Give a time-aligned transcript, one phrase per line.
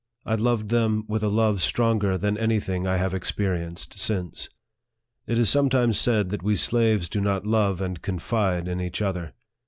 [0.25, 4.49] I loved them with a love stronger than any thing I have experienced since.
[5.27, 9.03] It is sometimes said that we slaves do not love and con fide in each
[9.03, 9.35] other.